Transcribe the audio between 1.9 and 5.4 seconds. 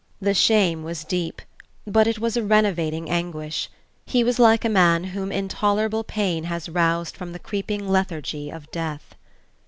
it was a renovating anguish; he was like a man whom